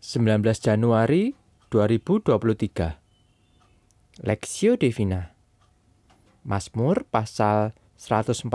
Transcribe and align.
19 0.00 0.40
Januari 0.56 1.36
2023 1.68 4.24
Lexio 4.24 4.80
Divina 4.80 5.36
Mazmur 6.40 7.04
pasal 7.04 7.76
148 8.00 8.48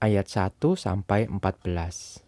ayat 0.00 0.24
1 0.24 0.56
sampai 0.80 1.28
14 1.28 2.24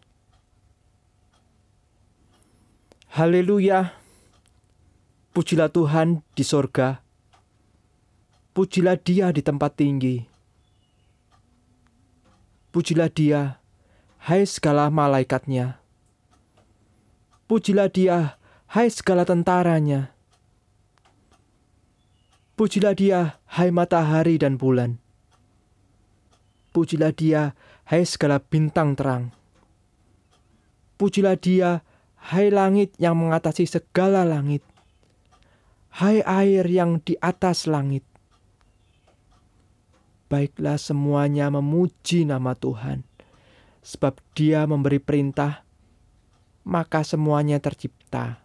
Haleluya. 3.12 3.92
Pujilah 5.32 5.68
Tuhan 5.68 6.24
di 6.32 6.44
sorga. 6.44 7.04
Pujilah 8.56 8.96
dia 8.96 9.28
di 9.32 9.44
tempat 9.44 9.76
tinggi. 9.76 10.24
Pujilah 12.72 13.12
dia, 13.12 13.60
hai 14.28 14.48
segala 14.48 14.88
malaikatnya 14.88 15.81
Pujilah 17.52 17.92
dia, 17.92 18.40
hai 18.72 18.88
segala 18.88 19.28
tentaranya. 19.28 20.16
Pujilah 22.56 22.96
dia, 22.96 23.36
hai 23.44 23.68
matahari 23.68 24.40
dan 24.40 24.56
bulan. 24.56 24.96
Pujilah 26.72 27.12
dia, 27.12 27.52
hai 27.92 28.08
segala 28.08 28.40
bintang 28.40 28.96
terang. 28.96 29.36
Pujilah 30.96 31.36
dia, 31.36 31.84
hai 32.32 32.48
langit 32.48 32.96
yang 32.96 33.20
mengatasi 33.20 33.68
segala 33.68 34.24
langit. 34.24 34.64
Hai 35.92 36.24
air 36.24 36.64
yang 36.64 37.04
di 37.04 37.20
atas 37.20 37.68
langit. 37.68 38.08
Baiklah 40.32 40.80
semuanya 40.80 41.52
memuji 41.52 42.24
nama 42.24 42.56
Tuhan, 42.56 43.04
sebab 43.84 44.16
dia 44.32 44.64
memberi 44.64 45.04
perintah 45.04 45.68
maka 46.62 47.02
semuanya 47.02 47.58
tercipta. 47.58 48.38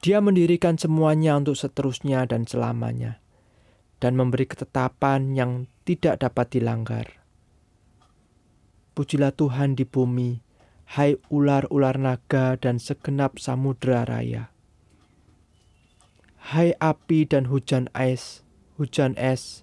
Dia 0.00 0.24
mendirikan 0.24 0.80
semuanya 0.80 1.36
untuk 1.36 1.60
seterusnya 1.60 2.24
dan 2.24 2.48
selamanya, 2.48 3.20
dan 4.00 4.16
memberi 4.16 4.48
ketetapan 4.48 5.36
yang 5.36 5.68
tidak 5.84 6.24
dapat 6.24 6.46
dilanggar. 6.56 7.06
Pujilah 8.96 9.36
Tuhan 9.36 9.76
di 9.76 9.84
bumi, 9.84 10.40
hai 10.96 11.20
ular-ular 11.28 12.00
naga 12.00 12.56
dan 12.56 12.80
segenap 12.80 13.36
samudera 13.38 14.08
raya. 14.08 14.50
Hai 16.50 16.72
api 16.80 17.28
dan 17.28 17.52
hujan 17.52 17.92
es, 17.92 18.40
hujan 18.80 19.12
es, 19.20 19.62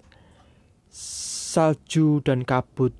salju 0.88 2.22
dan 2.22 2.46
kabut, 2.46 2.94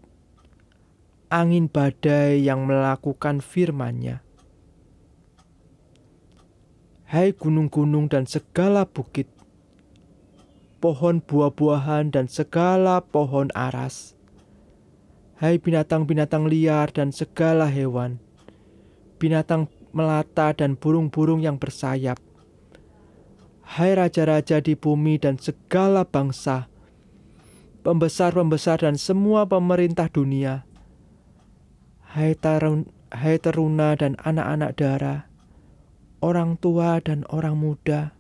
angin 1.29 1.69
badai 1.69 2.41
yang 2.41 2.65
melakukan 2.65 3.45
firman-Nya. 3.45 4.25
Hai 7.09 7.37
gunung-gunung 7.37 8.09
dan 8.09 8.25
segala 8.25 8.89
bukit, 8.89 9.29
pohon 10.81 11.21
buah-buahan 11.25 12.13
dan 12.13 12.29
segala 12.29 13.01
pohon 13.05 13.53
aras. 13.53 14.17
Hai 15.37 15.61
binatang-binatang 15.61 16.49
liar 16.49 16.93
dan 16.93 17.13
segala 17.13 17.69
hewan, 17.69 18.21
binatang 19.21 19.69
melata 19.93 20.53
dan 20.57 20.77
burung-burung 20.77 21.45
yang 21.45 21.57
bersayap. 21.61 22.21
Hai 23.69 23.97
raja-raja 23.97 24.65
di 24.65 24.77
bumi 24.77 25.21
dan 25.21 25.37
segala 25.37 26.05
bangsa, 26.09 26.73
pembesar-pembesar 27.85 28.85
dan 28.85 29.01
semua 29.01 29.49
pemerintah 29.49 30.13
dunia, 30.13 30.68
Hai, 32.19 32.35
tarun, 32.35 32.91
teruna 33.15 33.95
dan 33.95 34.19
anak-anak 34.19 34.75
darah, 34.75 35.31
orang 36.19 36.59
tua 36.59 36.99
dan 36.99 37.23
orang 37.31 37.55
muda, 37.55 38.11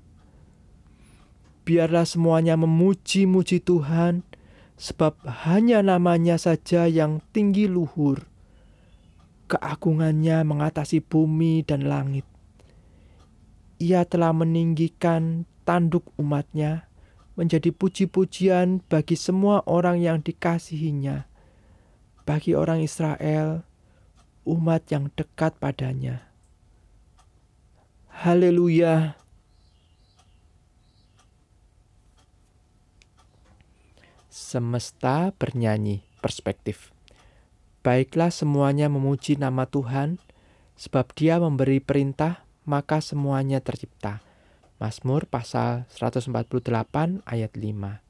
biarlah 1.67 2.07
semuanya 2.07 2.55
memuji-muji 2.55 3.59
Tuhan, 3.59 4.23
sebab 4.79 5.19
hanya 5.43 5.83
namanya 5.83 6.39
saja 6.39 6.87
yang 6.87 7.19
tinggi 7.35 7.67
luhur. 7.67 8.23
Keagungannya 9.51 10.47
mengatasi 10.47 11.03
bumi 11.03 11.67
dan 11.67 11.91
langit. 11.91 12.23
Ia 13.83 14.07
telah 14.07 14.31
meninggikan 14.31 15.43
tanduk 15.67 16.07
umatnya 16.15 16.87
menjadi 17.35 17.75
puji-pujian 17.75 18.79
bagi 18.87 19.19
semua 19.19 19.67
orang 19.67 19.99
yang 19.99 20.23
dikasihinya. 20.23 21.27
Bagi 22.23 22.55
orang 22.55 22.87
Israel, 22.87 23.67
umat 24.49 24.89
yang 24.89 25.13
dekat 25.13 25.61
padanya. 25.61 26.25
Haleluya! 28.09 29.21
Semesta 34.33 35.31
bernyanyi 35.37 36.03
perspektif. 36.25 36.91
Baiklah 37.85 38.35
semuanya 38.35 38.91
memuji 38.91 39.39
nama 39.39 39.69
Tuhan, 39.69 40.19
sebab 40.75 41.15
Dia 41.15 41.39
memberi 41.39 41.79
perintah, 41.79 42.43
maka 42.67 42.99
semuanya 42.99 43.63
tercipta. 43.63 44.25
Mazmur 44.83 45.27
pasal 45.31 45.87
148 45.95 47.23
ayat 47.23 47.53
5. 47.55 48.03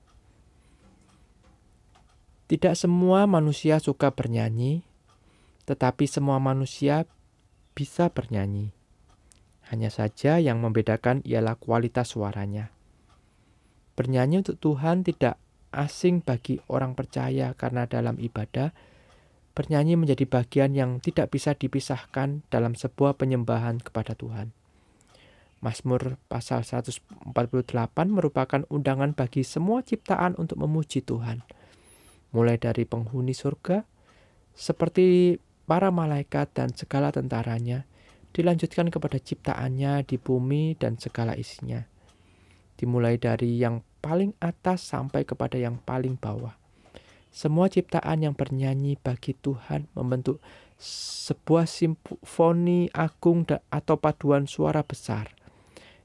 Tidak 2.48 2.74
semua 2.76 3.28
manusia 3.28 3.76
suka 3.76 4.08
bernyanyi, 4.08 4.87
tetapi 5.68 6.08
semua 6.08 6.40
manusia 6.40 7.04
bisa 7.76 8.08
bernyanyi. 8.08 8.72
Hanya 9.68 9.92
saja 9.92 10.40
yang 10.40 10.64
membedakan 10.64 11.20
ialah 11.28 11.60
kualitas 11.60 12.16
suaranya. 12.16 12.72
Bernyanyi 13.92 14.40
untuk 14.40 14.56
Tuhan 14.56 15.04
tidak 15.04 15.36
asing 15.68 16.24
bagi 16.24 16.56
orang 16.72 16.96
percaya 16.96 17.52
karena 17.52 17.84
dalam 17.84 18.16
ibadah, 18.16 18.72
bernyanyi 19.52 20.00
menjadi 20.00 20.24
bagian 20.24 20.72
yang 20.72 21.04
tidak 21.04 21.28
bisa 21.36 21.52
dipisahkan 21.52 22.48
dalam 22.48 22.72
sebuah 22.72 23.20
penyembahan 23.20 23.84
kepada 23.84 24.16
Tuhan. 24.16 24.56
Mazmur 25.58 26.16
pasal 26.30 26.62
148 26.62 27.34
merupakan 28.08 28.62
undangan 28.70 29.12
bagi 29.12 29.42
semua 29.42 29.82
ciptaan 29.82 30.38
untuk 30.38 30.62
memuji 30.62 31.02
Tuhan. 31.02 31.42
Mulai 32.30 32.62
dari 32.62 32.86
penghuni 32.86 33.34
surga, 33.34 33.82
seperti 34.54 35.34
para 35.68 35.92
malaikat 35.92 36.48
dan 36.56 36.72
segala 36.72 37.12
tentaranya, 37.12 37.84
dilanjutkan 38.32 38.88
kepada 38.88 39.20
ciptaannya 39.20 40.08
di 40.08 40.16
bumi 40.16 40.80
dan 40.80 40.96
segala 40.96 41.36
isinya. 41.36 41.84
Dimulai 42.80 43.20
dari 43.20 43.60
yang 43.60 43.84
paling 44.00 44.32
atas 44.40 44.88
sampai 44.88 45.28
kepada 45.28 45.60
yang 45.60 45.76
paling 45.84 46.16
bawah. 46.16 46.56
Semua 47.28 47.68
ciptaan 47.68 48.24
yang 48.24 48.32
bernyanyi 48.32 48.96
bagi 48.96 49.36
Tuhan 49.36 49.92
membentuk 49.92 50.40
sebuah 50.80 51.68
simfoni 51.68 52.88
agung 52.96 53.44
atau 53.68 53.96
paduan 54.00 54.48
suara 54.48 54.80
besar 54.80 55.36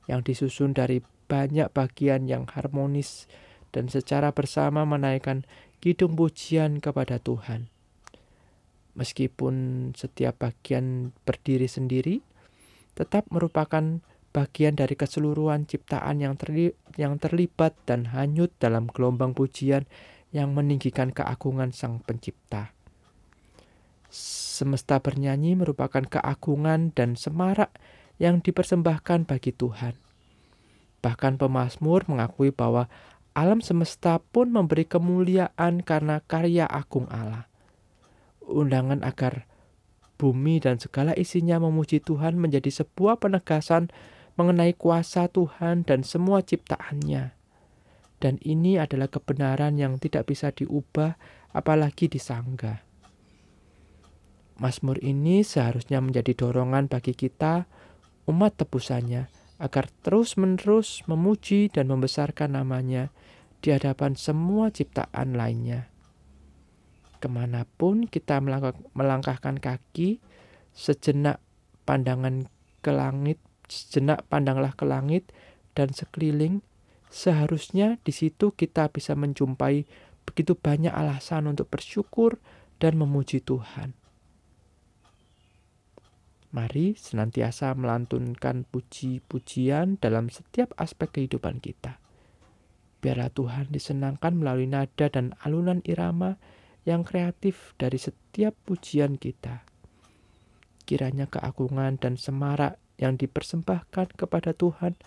yang 0.10 0.20
disusun 0.20 0.76
dari 0.76 1.00
banyak 1.32 1.72
bagian 1.72 2.28
yang 2.28 2.44
harmonis 2.52 3.32
dan 3.74 3.88
secara 3.88 4.30
bersama 4.36 4.84
menaikkan 4.84 5.48
kidung 5.80 6.14
pujian 6.14 6.84
kepada 6.84 7.18
Tuhan. 7.18 7.73
Meskipun 8.94 9.90
setiap 9.98 10.46
bagian 10.46 11.10
berdiri 11.26 11.66
sendiri, 11.66 12.22
tetap 12.94 13.26
merupakan 13.34 14.06
bagian 14.34 14.78
dari 14.78 14.94
keseluruhan 14.94 15.66
ciptaan 15.66 16.22
yang, 16.22 16.38
terli 16.38 16.74
yang 16.98 17.18
terlibat 17.18 17.74
dan 17.90 18.14
hanyut 18.14 18.54
dalam 18.62 18.86
gelombang 18.90 19.34
pujian 19.34 19.90
yang 20.30 20.54
meninggikan 20.54 21.10
keagungan 21.10 21.74
Sang 21.74 22.02
Pencipta. 22.06 22.74
Semesta 24.14 25.02
bernyanyi 25.02 25.58
merupakan 25.58 26.06
keagungan 26.06 26.94
dan 26.94 27.18
semarak 27.18 27.74
yang 28.22 28.46
dipersembahkan 28.46 29.26
bagi 29.26 29.54
Tuhan. 29.54 29.98
Bahkan 31.02 31.42
pemazmur 31.42 32.06
mengakui 32.06 32.54
bahwa 32.54 32.86
alam 33.34 33.66
semesta 33.66 34.22
pun 34.22 34.54
memberi 34.54 34.86
kemuliaan 34.86 35.82
karena 35.82 36.22
karya 36.30 36.70
agung 36.70 37.10
Allah 37.10 37.50
undangan 38.48 39.02
agar 39.04 39.48
bumi 40.18 40.62
dan 40.64 40.80
segala 40.80 41.12
isinya 41.18 41.60
memuji 41.60 42.00
Tuhan 42.00 42.40
menjadi 42.40 42.72
sebuah 42.72 43.20
penegasan 43.20 43.92
mengenai 44.40 44.74
kuasa 44.74 45.30
Tuhan 45.30 45.86
dan 45.86 46.08
semua 46.08 46.42
ciptaannya. 46.42 47.36
Dan 48.24 48.40
ini 48.40 48.80
adalah 48.80 49.12
kebenaran 49.12 49.76
yang 49.76 50.00
tidak 50.00 50.32
bisa 50.32 50.56
diubah 50.56 51.20
apalagi 51.52 52.08
disanggah. 52.08 52.82
Mazmur 54.58 55.02
ini 55.04 55.44
seharusnya 55.44 56.00
menjadi 56.00 56.32
dorongan 56.32 56.88
bagi 56.88 57.18
kita 57.18 57.68
umat 58.30 58.56
tebusannya 58.56 59.28
agar 59.60 59.92
terus-menerus 60.08 61.04
memuji 61.06 61.68
dan 61.68 61.92
membesarkan 61.92 62.56
namanya 62.56 63.12
di 63.60 63.76
hadapan 63.76 64.16
semua 64.16 64.72
ciptaan 64.72 65.36
lainnya 65.36 65.93
ke 67.24 67.32
mana 67.32 67.64
pun 67.80 68.04
kita 68.04 68.44
melangkahkan 68.92 69.64
kaki, 69.64 70.20
sejenak 70.76 71.40
pandangan 71.88 72.52
ke 72.84 72.92
langit, 72.92 73.40
sejenak 73.72 74.28
pandanglah 74.28 74.76
ke 74.76 74.84
langit 74.84 75.32
dan 75.72 75.96
sekeliling, 75.96 76.60
seharusnya 77.08 77.96
di 78.04 78.12
situ 78.12 78.52
kita 78.52 78.92
bisa 78.92 79.16
menjumpai 79.16 79.88
begitu 80.28 80.60
banyak 80.60 80.92
alasan 80.92 81.48
untuk 81.48 81.72
bersyukur 81.72 82.44
dan 82.84 83.00
memuji 83.00 83.40
Tuhan. 83.40 83.96
Mari 86.52 86.94
senantiasa 87.00 87.74
melantunkan 87.74 88.68
puji-pujian 88.68 89.98
dalam 89.98 90.28
setiap 90.28 90.76
aspek 90.76 91.10
kehidupan 91.10 91.64
kita. 91.64 92.04
Biarlah 93.02 93.34
Tuhan 93.34 93.74
disenangkan 93.74 94.38
melalui 94.38 94.70
nada 94.70 95.10
dan 95.10 95.34
alunan 95.42 95.82
irama 95.88 96.38
yang 96.84 97.08
kreatif 97.08 97.72
dari 97.80 97.96
setiap 97.96 98.52
pujian 98.68 99.16
kita. 99.16 99.64
Kiranya 100.84 101.32
keagungan 101.32 101.96
dan 101.96 102.20
semarak 102.20 102.76
yang 103.00 103.16
dipersembahkan 103.16 104.20
kepada 104.20 104.52
Tuhan 104.52 105.00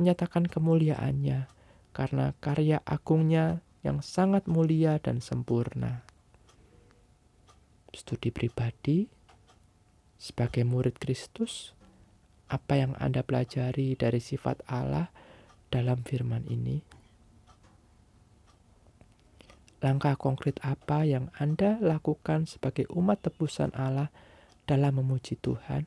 menyatakan 0.00 0.48
kemuliaannya 0.48 1.48
karena 1.92 2.32
karya 2.40 2.80
agungnya 2.88 3.60
yang 3.84 4.00
sangat 4.00 4.48
mulia 4.48 4.96
dan 4.98 5.20
sempurna. 5.20 6.02
Studi 7.92 8.32
pribadi 8.32 9.08
sebagai 10.18 10.66
murid 10.66 10.98
Kristus, 10.98 11.72
apa 12.48 12.80
yang 12.80 12.96
Anda 12.98 13.22
pelajari 13.22 13.94
dari 13.94 14.18
sifat 14.18 14.64
Allah 14.66 15.12
dalam 15.68 16.02
firman 16.02 16.48
ini? 16.48 16.87
Langkah 19.78 20.18
konkret 20.18 20.58
apa 20.66 21.06
yang 21.06 21.30
Anda 21.38 21.78
lakukan 21.78 22.50
sebagai 22.50 22.90
umat 22.90 23.22
tebusan 23.22 23.70
Allah 23.78 24.10
dalam 24.66 24.98
memuji 24.98 25.38
Tuhan? 25.38 25.86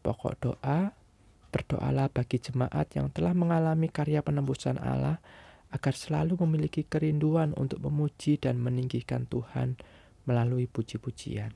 Pokok 0.00 0.34
doa, 0.40 0.96
berdoalah 1.52 2.08
bagi 2.08 2.40
jemaat 2.40 2.96
yang 2.96 3.12
telah 3.12 3.36
mengalami 3.36 3.92
karya 3.92 4.24
penembusan 4.24 4.80
Allah 4.80 5.20
agar 5.68 5.92
selalu 5.92 6.40
memiliki 6.48 6.88
kerinduan 6.88 7.52
untuk 7.54 7.84
memuji 7.84 8.40
dan 8.40 8.56
meninggikan 8.56 9.28
Tuhan 9.28 9.76
melalui 10.24 10.64
puji-pujian. 10.66 11.52